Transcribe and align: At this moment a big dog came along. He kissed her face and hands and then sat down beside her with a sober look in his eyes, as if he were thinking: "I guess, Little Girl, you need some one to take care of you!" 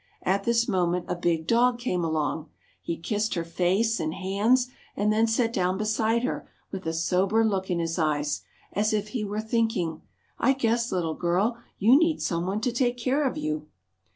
At 0.23 0.45
this 0.45 0.67
moment 0.67 1.05
a 1.07 1.15
big 1.15 1.45
dog 1.45 1.77
came 1.77 2.03
along. 2.03 2.49
He 2.81 2.97
kissed 2.97 3.35
her 3.35 3.43
face 3.43 3.99
and 3.99 4.15
hands 4.15 4.67
and 4.97 5.13
then 5.13 5.27
sat 5.27 5.53
down 5.53 5.77
beside 5.77 6.23
her 6.23 6.49
with 6.71 6.87
a 6.87 6.91
sober 6.93 7.45
look 7.45 7.69
in 7.69 7.77
his 7.77 7.99
eyes, 7.99 8.41
as 8.73 8.93
if 8.93 9.09
he 9.09 9.23
were 9.23 9.41
thinking: 9.41 10.01
"I 10.39 10.53
guess, 10.53 10.91
Little 10.91 11.13
Girl, 11.13 11.59
you 11.77 11.95
need 11.99 12.19
some 12.19 12.47
one 12.47 12.61
to 12.61 12.71
take 12.71 12.97
care 12.97 13.23
of 13.27 13.37
you!" 13.37 13.67